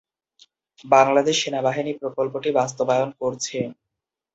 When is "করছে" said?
3.21-3.57